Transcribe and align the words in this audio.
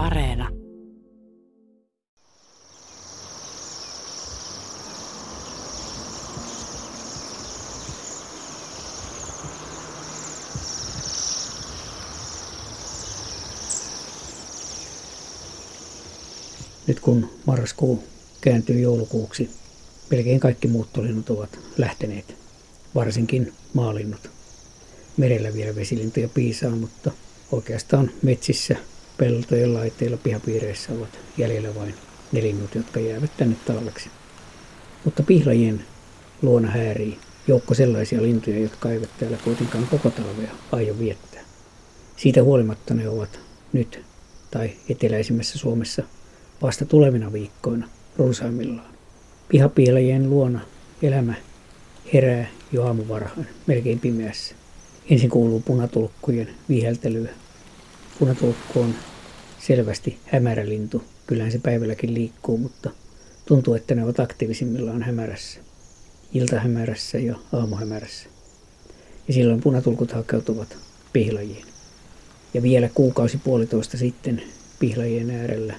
Areena. 0.00 0.48
Nyt 16.86 17.00
kun 17.00 17.30
marraskuu 17.46 18.04
kääntyy 18.40 18.80
joulukuuksi, 18.80 19.50
melkein 20.10 20.40
kaikki 20.40 20.68
muuttolinnut 20.68 21.30
ovat 21.30 21.58
lähteneet, 21.78 22.34
varsinkin 22.94 23.52
maalinnut. 23.74 24.30
Merellä 25.16 25.54
vielä 25.54 25.74
vesilintuja 25.74 26.28
piisaa, 26.28 26.70
mutta 26.70 27.10
oikeastaan 27.52 28.10
metsissä, 28.22 28.76
peltojen 29.20 29.74
laitteilla, 29.74 30.16
pihapiireissä 30.16 30.92
ovat 30.92 31.18
jäljellä 31.38 31.74
vain 31.74 31.94
ne 32.32 32.42
linnut, 32.42 32.74
jotka 32.74 33.00
jäävät 33.00 33.30
tänne 33.36 33.56
talveksi. 33.66 34.10
Mutta 35.04 35.22
pihlajien 35.22 35.84
luona 36.42 36.70
häärii 36.70 37.18
joukko 37.46 37.74
sellaisia 37.74 38.22
lintuja, 38.22 38.58
jotka 38.58 38.90
eivät 38.90 39.08
täällä 39.18 39.36
kuitenkaan 39.44 39.86
koko 39.86 40.10
talvea 40.10 40.50
aio 40.72 40.98
viettää. 40.98 41.40
Siitä 42.16 42.42
huolimatta 42.42 42.94
ne 42.94 43.08
ovat 43.08 43.40
nyt 43.72 44.00
tai 44.50 44.70
eteläisimmässä 44.88 45.58
Suomessa 45.58 46.02
vasta 46.62 46.84
tulevina 46.84 47.32
viikkoina 47.32 47.88
runsaimmillaan. 48.16 48.94
Pihapiilajien 49.48 50.30
luona 50.30 50.60
elämä 51.02 51.34
herää 52.12 52.46
jo 52.72 52.84
aamuvarhain, 52.84 53.46
melkein 53.66 54.00
pimeässä. 54.00 54.54
Ensin 55.10 55.30
kuuluu 55.30 55.60
punatulkkujen 55.60 56.48
viheltelyä. 56.68 57.30
Punatulkku 58.18 58.80
on 58.80 58.94
selvästi 59.58 60.18
hämärälintu. 60.26 61.04
Kyllähän 61.26 61.52
se 61.52 61.58
päivälläkin 61.58 62.14
liikkuu, 62.14 62.58
mutta 62.58 62.90
tuntuu, 63.46 63.74
että 63.74 63.94
ne 63.94 64.04
ovat 64.04 64.20
aktiivisimmillaan 64.20 65.02
hämärässä. 65.02 65.60
Iltahämärässä 66.34 67.18
ja 67.18 67.36
aamuhämärässä. 67.52 68.28
Ja 69.28 69.34
silloin 69.34 69.60
punatulkut 69.60 70.12
hakeutuvat 70.12 70.76
pihlajiin. 71.12 71.64
Ja 72.54 72.62
vielä 72.62 72.88
kuukausi 72.94 73.38
puolitoista 73.38 73.96
sitten 73.96 74.42
pihlajien 74.78 75.30
äärellä 75.30 75.74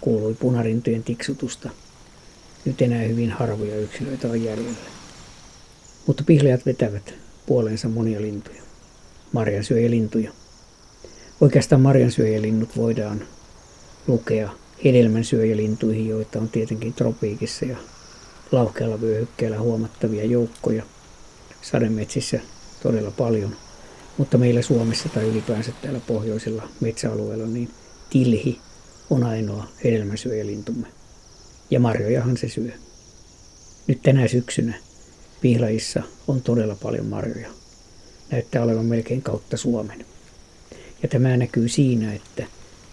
kuului 0.00 0.34
punarintojen 0.34 1.04
tiksutusta. 1.04 1.70
Nyt 2.64 2.82
enää 2.82 3.02
hyvin 3.02 3.30
harvoja 3.30 3.76
yksilöitä 3.76 4.28
on 4.28 4.42
jäljellä. 4.44 4.88
Mutta 6.06 6.24
pihlajat 6.26 6.66
vetävät 6.66 7.14
puoleensa 7.46 7.88
monia 7.88 8.20
lintuja. 8.20 8.62
Marjansyöjälintuja. 9.32 10.32
Oikeastaan 11.44 11.80
marjansyöjälinnut 11.80 12.76
voidaan 12.76 13.22
lukea 14.06 14.50
hedelmänsyöjälintuihin, 14.84 16.08
joita 16.08 16.38
on 16.38 16.48
tietenkin 16.48 16.92
tropiikissa 16.92 17.64
ja 17.64 17.76
laukealla 18.52 19.00
vyöhykkeellä 19.00 19.60
huomattavia 19.60 20.24
joukkoja. 20.24 20.82
Sademetsissä 21.62 22.40
todella 22.82 23.10
paljon. 23.10 23.56
Mutta 24.18 24.38
meillä 24.38 24.62
Suomessa 24.62 25.08
tai 25.08 25.24
ylipäänsä 25.24 25.72
täällä 25.82 26.00
pohjoisella 26.06 26.68
metsäalueella 26.80 27.46
niin 27.46 27.70
tilhi 28.10 28.60
on 29.10 29.24
ainoa 29.24 29.68
hedelmäsyöjälintumme. 29.84 30.86
Ja 31.70 31.80
marjojahan 31.80 32.36
se 32.36 32.48
syö. 32.48 32.70
Nyt 33.86 34.02
tänä 34.02 34.28
syksynä 34.28 34.74
pihlajissa 35.40 36.02
on 36.28 36.42
todella 36.42 36.76
paljon 36.82 37.06
marjoja. 37.06 37.50
Näyttää 38.30 38.62
olevan 38.62 38.86
melkein 38.86 39.22
kautta 39.22 39.56
Suomen. 39.56 40.13
Ja 41.04 41.08
tämä 41.08 41.36
näkyy 41.36 41.68
siinä, 41.68 42.12
että 42.12 42.46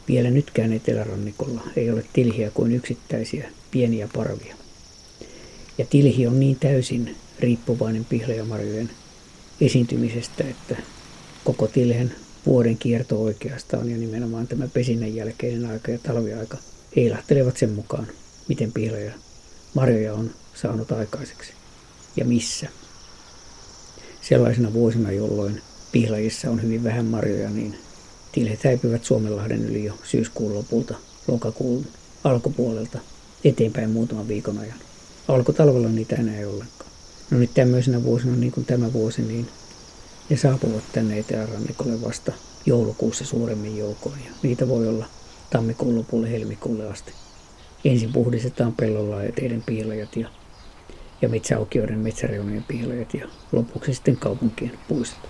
vielä 0.07 0.29
nytkään 0.29 0.73
etelärannikolla 0.73 1.61
ei 1.75 1.91
ole 1.91 2.05
tilhiä 2.13 2.51
kuin 2.51 2.71
yksittäisiä 2.71 3.51
pieniä 3.71 4.09
parvia. 4.15 4.55
Ja 5.77 5.85
tilhi 5.85 6.27
on 6.27 6.39
niin 6.39 6.57
täysin 6.59 7.15
riippuvainen 7.39 8.05
pihlajamarjojen 8.05 8.89
esiintymisestä, 9.61 10.43
että 10.43 10.77
koko 11.43 11.67
tilhen 11.67 12.15
vuoden 12.45 12.77
kierto 12.77 13.23
oikeastaan 13.23 13.89
ja 13.89 13.97
nimenomaan 13.97 14.47
tämä 14.47 14.67
pesinnän 14.67 15.15
jälkeinen 15.15 15.65
aika 15.65 15.91
ja 15.91 15.99
talviaika 15.99 16.57
heilahtelevat 16.95 17.57
sen 17.57 17.71
mukaan, 17.71 18.07
miten 18.47 18.71
pihlaja 18.71 19.11
marjoja 19.73 20.13
on 20.13 20.31
saanut 20.53 20.91
aikaiseksi 20.91 21.53
ja 22.15 22.25
missä. 22.25 22.69
Sellaisena 24.21 24.73
vuosina, 24.73 25.11
jolloin 25.11 25.61
pihlajissa 25.91 26.49
on 26.49 26.61
hyvin 26.61 26.83
vähän 26.83 27.05
marjoja, 27.05 27.49
niin 27.49 27.75
tilhet 28.31 28.63
häipyvät 28.63 29.05
Suomenlahden 29.05 29.65
yli 29.65 29.83
jo 29.83 29.93
syyskuun 30.03 30.53
lopulta, 30.53 30.95
lokakuun 31.27 31.85
alkupuolelta 32.23 32.99
eteenpäin 33.43 33.89
muutaman 33.89 34.27
viikon 34.27 34.57
ajan. 34.57 34.79
Alkutalvella 35.27 35.89
niitä 35.89 36.15
enää 36.15 36.37
ei 36.37 36.45
ollenkaan. 36.45 36.91
No 37.31 37.37
nyt 37.37 37.53
tämmöisenä 37.53 38.03
vuosina, 38.03 38.35
niin 38.35 38.51
kuin 38.51 38.65
tämä 38.65 38.93
vuosi, 38.93 39.21
niin 39.21 39.47
ne 40.29 40.37
saapuvat 40.37 40.83
tänne 40.91 41.19
etelärannikolle 41.19 42.01
vasta 42.01 42.33
joulukuussa 42.65 43.25
suuremmin 43.25 43.77
joukoin 43.77 44.19
ja 44.25 44.31
niitä 44.43 44.67
voi 44.67 44.87
olla 44.87 45.05
tammikuun 45.49 45.95
lopulle 45.95 46.31
helmikuulle 46.31 46.87
asti. 46.87 47.13
Ensin 47.85 48.13
puhdistetaan 48.13 48.73
pellolla 48.73 49.23
ja 49.23 49.31
teidän 49.31 49.63
piilajat 49.65 50.15
ja, 50.15 50.29
ja 51.21 51.29
metsäaukioiden 51.29 51.99
metsäreunojen 51.99 52.63
piilajat 52.63 53.13
ja 53.13 53.27
lopuksi 53.51 53.93
sitten 53.93 54.17
kaupunkien 54.17 54.79
puistot. 54.87 55.29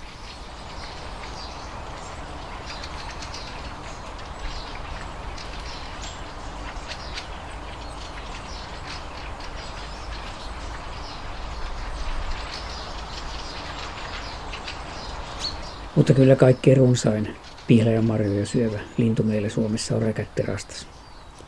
Mutta 15.95 16.13
kyllä 16.13 16.35
kaikkein 16.35 16.77
runsain 16.77 17.35
pihlajamarjoja 17.67 18.45
syövä 18.45 18.79
lintu 18.97 19.23
meillä 19.23 19.49
Suomessa 19.49 19.95
on 19.95 20.01
räkätterastas. 20.01 20.87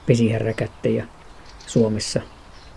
Pesihän 0.05 0.41
räkättejä 0.41 1.07
Suomessa 1.67 2.21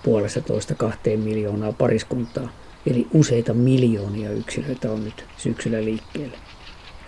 puolessa 0.04 0.40
toista 0.40 0.74
kahteen 0.74 1.20
miljoonaa 1.20 1.72
pariskuntaa, 1.72 2.48
eli 2.90 3.06
useita 3.14 3.54
miljoonia 3.54 4.30
yksilöitä 4.30 4.92
on 4.92 5.04
nyt 5.04 5.24
syksyllä 5.36 5.84
liikkeelle. 5.84 6.38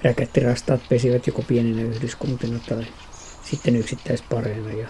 Räkättirastaat 0.03 0.81
pesivät 0.89 1.27
joko 1.27 1.43
pieninä 1.43 1.83
yhdyskuntina 1.83 2.59
tai 2.69 2.87
sitten 3.45 3.77
yksittäispareina 3.77 4.73
ja 4.73 4.89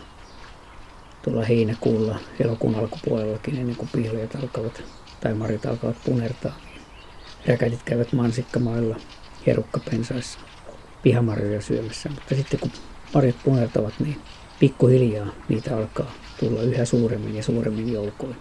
tuolla 1.22 1.44
heinäkuulla 1.44 2.18
elokuun 2.40 2.74
alkupuolellakin 2.74 3.58
ennen 3.58 3.76
kuin 3.76 3.88
pihlajat 3.92 4.34
alkavat 4.34 4.82
tai 5.20 5.34
marjat 5.34 5.66
alkavat 5.66 5.96
punertaa, 6.04 6.56
niin 6.58 6.82
räkätit 7.46 7.82
käyvät 7.82 8.12
mansikkamailla 8.12 8.96
herukkapensaissa 9.48 10.38
pihamarjoja 11.02 11.60
syömässä. 11.60 12.08
Mutta 12.08 12.34
sitten 12.34 12.60
kun 12.60 12.70
marjat 13.14 13.36
punertavat, 13.44 13.94
niin 14.00 14.16
pikkuhiljaa 14.60 15.26
niitä 15.48 15.76
alkaa 15.76 16.12
tulla 16.40 16.62
yhä 16.62 16.84
suuremmin 16.84 17.36
ja 17.36 17.42
suuremmin 17.42 17.92
joukoin. 17.92 18.36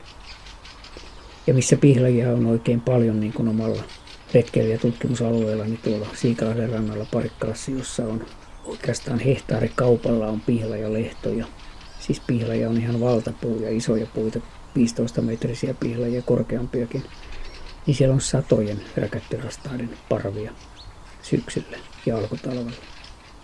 Ja 1.48 1.54
missä 1.54 1.78
pihlajia 1.78 2.32
on 2.32 2.46
oikein 2.46 2.82
paljon 2.82 3.20
niin 3.20 3.34
kuin 3.34 3.48
omalla 3.48 3.84
retkeilijätutkimusalueella, 4.34 5.64
niin 5.64 5.80
tuolla 5.84 6.08
Siikalahden 6.14 6.70
rannalla 6.70 7.06
Parikkalassa, 7.14 7.72
jossa 7.72 8.04
on 8.04 8.26
oikeastaan 8.66 9.20
hehtaarikaupalla 9.20 10.28
on 10.28 10.42
pihlajalehtoja. 10.42 11.46
Siis 12.00 12.20
pihlaja 12.20 12.70
on 12.70 12.78
ihan 12.78 13.00
valtapuu 13.00 13.60
ja 13.60 13.70
isoja 13.70 14.06
puita, 14.14 14.40
15 14.76 15.22
metrisiä 15.22 15.74
pihlajia 15.74 16.22
korkeampiakin. 16.22 17.04
Niin 17.86 17.96
siellä 17.96 18.14
on 18.14 18.22
satojen 18.22 18.82
räkättirastaiden 18.98 19.90
parvia 20.10 20.52
syksyllä 21.30 21.78
ja 22.06 22.18
alkutalvella. 22.18 22.72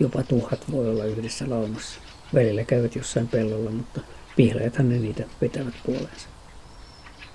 Jopa 0.00 0.22
tuhat 0.22 0.64
voi 0.70 0.90
olla 0.90 1.04
yhdessä 1.04 1.50
laumassa. 1.50 2.00
Välillä 2.34 2.64
käyvät 2.64 2.96
jossain 2.96 3.28
pellolla, 3.28 3.70
mutta 3.70 4.00
pihlajathan 4.36 4.88
ne 4.88 4.98
niitä 4.98 5.24
vetävät 5.40 5.74
puoleensa. 5.86 6.28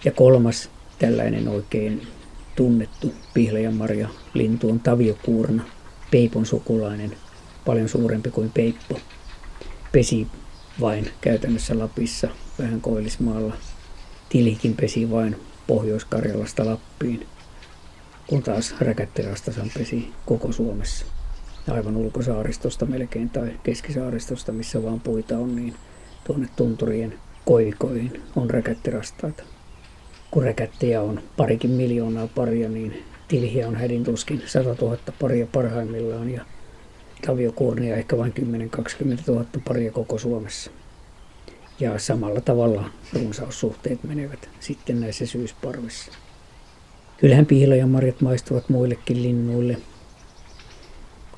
Ja 0.06 0.12
kolmas 0.12 0.69
tällainen 1.00 1.47
oikein 1.47 2.07
tunnettu 2.56 3.13
pihlajanmarja 3.33 4.09
lintu 4.33 4.69
on 4.69 4.79
taviokuurna, 4.79 5.63
peipon 6.12 6.45
sukulainen, 6.45 7.18
paljon 7.65 7.89
suurempi 7.89 8.31
kuin 8.31 8.51
peippo. 8.51 9.00
Pesi 9.91 10.27
vain 10.79 11.12
käytännössä 11.21 11.79
Lapissa, 11.79 12.27
vähän 12.59 12.81
Koillismaalla. 12.81 13.57
Tilikin 14.29 14.75
pesi 14.75 15.12
vain 15.12 15.35
Pohjois-Karjalasta 15.68 16.65
Lappiin 16.65 17.27
kun 18.29 18.43
taas 18.43 18.75
räkättirastasan 18.81 19.71
pesi 19.77 20.11
koko 20.25 20.51
Suomessa. 20.51 21.05
Aivan 21.67 21.97
ulkosaaristosta 21.97 22.85
melkein 22.85 23.29
tai 23.29 23.59
keskisaaristosta, 23.63 24.51
missä 24.51 24.83
vaan 24.83 24.99
puita 24.99 25.37
on, 25.37 25.55
niin 25.55 25.75
tuonne 26.23 26.49
tunturien 26.55 27.13
koivikoihin 27.45 28.23
on 28.35 28.49
räkättirastaita. 28.49 29.43
Kun 30.31 30.43
räkättejä 30.43 31.01
on 31.01 31.21
parikin 31.37 31.71
miljoonaa 31.71 32.27
paria, 32.27 32.69
niin 32.69 33.03
tilhiä 33.27 33.67
on 33.67 33.75
hädin 33.75 34.03
tuskin 34.03 34.43
100 34.45 34.75
000 34.81 34.97
paria 35.19 35.47
parhaimmillaan 35.53 36.29
ja 36.29 36.45
taviokuornia 37.25 37.95
ehkä 37.95 38.17
vain 38.17 38.33
10-20 38.39 38.43
000 39.27 39.45
paria 39.67 39.91
koko 39.91 40.17
Suomessa. 40.17 40.71
Ja 41.79 41.99
samalla 41.99 42.41
tavalla 42.41 42.89
runsaussuhteet 43.13 44.03
menevät 44.03 44.49
sitten 44.59 44.99
näissä 44.99 45.25
syysparvissa. 45.25 46.11
Kyllähän 47.21 47.45
marjat 47.89 48.21
maistuvat 48.21 48.69
muillekin 48.69 49.24
linnuille. 49.24 49.77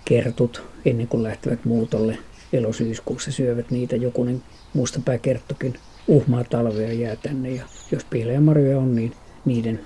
Kertut 0.06 0.63
ennen 0.86 1.07
kuin 1.07 1.24
lähtevät 1.24 1.66
muutolle 1.66 2.18
elosyyskuussa 2.54 3.31
syövät 3.31 3.72
niitä. 3.72 3.95
Jokunen 3.95 4.44
mustapääkerttokin 4.74 5.74
uhmaa 6.07 6.44
talvea 6.44 6.94
jää 6.94 7.16
tänne 7.16 7.50
ja 7.50 7.63
jos 7.92 8.04
piilojen 8.06 8.44
marjoja 8.44 8.80
on, 8.80 8.95
niin 8.95 9.13
niiden 9.45 9.80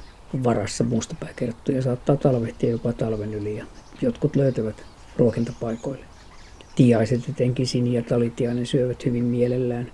varassa 0.44 0.84
mustapääkerttuja 0.84 1.82
saattaa 1.82 2.16
talvehtia 2.16 2.70
jopa 2.70 2.94
talven 2.94 3.34
yli 3.34 3.58
ja 3.58 3.66
jotkut 4.02 4.36
löytävät 4.36 4.84
ruokintapaikoille. 5.18 6.06
Tiaiset, 6.76 7.30
etenkin 7.30 7.68
sini- 7.68 7.94
ja 7.94 8.02
talitiainen, 8.02 8.66
syövät 8.66 9.06
hyvin 9.06 9.24
mielellään. 9.24 9.92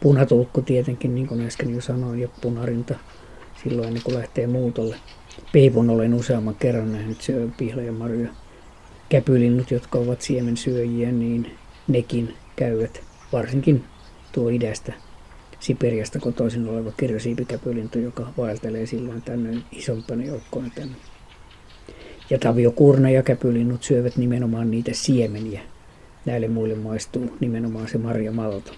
Punatulkku 0.00 0.62
tietenkin, 0.62 1.14
niin 1.14 1.26
kuin 1.26 1.46
äsken 1.46 1.74
jo 1.74 1.80
sanoin, 1.80 2.20
ja 2.20 2.28
punarinta 2.40 2.94
silloin 3.62 3.88
ennen 3.88 4.02
kuin 4.02 4.18
lähtee 4.18 4.46
muutolle. 4.46 4.96
Peipon 5.52 5.90
olen 5.90 6.14
useamman 6.14 6.54
kerran 6.54 6.92
nähnyt 6.92 7.20
syö 7.20 7.48
pihlaja 7.56 7.92
marjoja. 7.92 8.28
Käpylinnut, 9.08 9.70
jotka 9.70 9.98
ovat 9.98 10.20
siemensyöjiä, 10.20 11.12
niin 11.12 11.50
nekin 11.88 12.34
käyvät 12.56 13.00
varsinkin 13.32 13.84
tuo 14.32 14.48
idästä 14.48 14.92
Siperiasta 15.62 16.18
kotoisin 16.18 16.68
oleva 16.68 16.92
kirjosiipikäpylintu, 16.96 17.98
joka 17.98 18.32
vaeltelee 18.38 18.86
silloin 18.86 19.22
tänne 19.22 19.62
isompana 19.72 20.24
joukkona 20.24 20.70
tänne. 20.74 20.94
Ja 22.30 22.38
taviokurna 22.38 23.10
ja 23.10 23.22
käpylinnut 23.22 23.82
syövät 23.82 24.16
nimenomaan 24.16 24.70
niitä 24.70 24.90
siemeniä. 24.94 25.60
Näille 26.24 26.48
muille 26.48 26.74
maistuu 26.74 27.36
nimenomaan 27.40 27.88
se 27.88 27.98
marjamalto. 27.98 28.72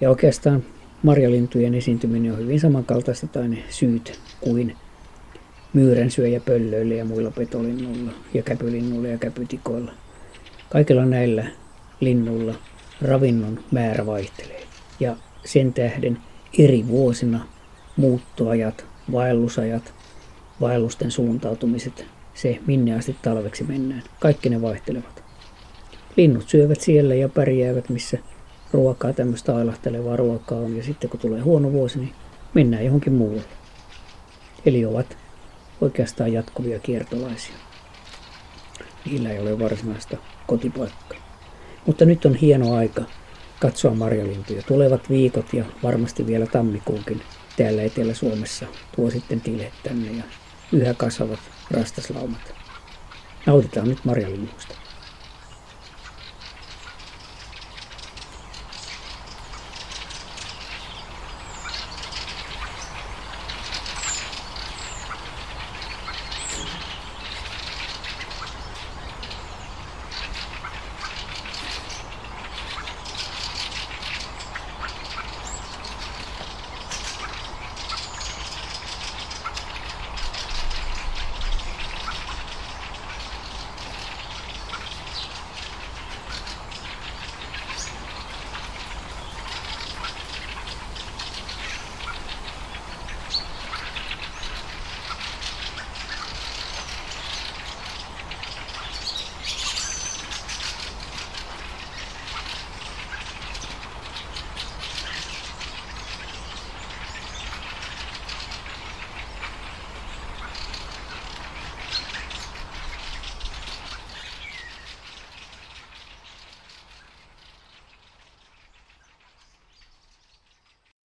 Ja 0.00 0.10
oikeastaan 0.10 0.64
marjalintujen 1.02 1.74
esiintyminen 1.74 2.32
on 2.32 2.38
hyvin 2.38 2.60
samankaltaista 2.60 3.26
tai 3.26 3.48
ne 3.48 3.58
syyt 3.70 4.20
kuin 4.40 4.76
myyränsyöjäpöllöillä 5.76 6.94
ja 6.94 7.04
muilla 7.04 7.30
petolinnuilla 7.30 8.12
ja 8.34 8.42
käpylinnuilla 8.42 9.08
ja 9.08 9.18
käpytikoilla. 9.18 9.92
Kaikilla 10.70 11.06
näillä 11.06 11.44
linnuilla 12.00 12.54
ravinnon 13.02 13.60
määrä 13.70 14.06
vaihtelee 14.06 14.62
ja 15.00 15.16
sen 15.44 15.72
tähden 15.72 16.18
eri 16.58 16.88
vuosina 16.88 17.46
muuttoajat, 17.96 18.84
vaellusajat, 19.12 19.94
vaellusten 20.60 21.10
suuntautumiset, 21.10 22.06
se 22.34 22.58
minne 22.66 22.94
asti 22.94 23.16
talveksi 23.22 23.64
mennään, 23.64 24.02
kaikki 24.20 24.48
ne 24.48 24.62
vaihtelevat. 24.62 25.24
Linnut 26.16 26.48
syövät 26.48 26.80
siellä 26.80 27.14
ja 27.14 27.28
pärjäävät, 27.28 27.88
missä 27.88 28.18
ruokaa, 28.72 29.12
tämmöistä 29.12 29.56
ailahtelevaa 29.56 30.16
ruokaa 30.16 30.58
on, 30.58 30.76
ja 30.76 30.82
sitten 30.82 31.10
kun 31.10 31.20
tulee 31.20 31.40
huono 31.40 31.72
vuosi, 31.72 31.98
niin 31.98 32.12
mennään 32.54 32.84
johonkin 32.84 33.12
muualle. 33.12 33.42
Eli 34.66 34.84
ovat 34.84 35.25
oikeastaan 35.80 36.32
jatkuvia 36.32 36.78
kiertolaisia. 36.78 37.54
Niillä 39.04 39.30
ei 39.30 39.38
ole 39.38 39.58
varsinaista 39.58 40.16
kotipaikkaa. 40.46 41.18
Mutta 41.86 42.04
nyt 42.04 42.24
on 42.24 42.34
hieno 42.34 42.74
aika 42.74 43.02
katsoa 43.60 43.94
marjalintuja. 43.94 44.62
Tulevat 44.62 45.10
viikot 45.10 45.52
ja 45.52 45.64
varmasti 45.82 46.26
vielä 46.26 46.46
tammikuunkin 46.46 47.22
täällä 47.56 47.82
Etelä-Suomessa 47.82 48.66
tuo 48.96 49.10
sitten 49.10 49.40
tilet 49.40 49.72
tänne 49.82 50.10
ja 50.12 50.24
yhä 50.72 50.94
kasvavat 50.94 51.40
rastaslaumat. 51.70 52.54
Nautitaan 53.46 53.88
nyt 53.88 54.04
marjalinnuista. 54.04 54.85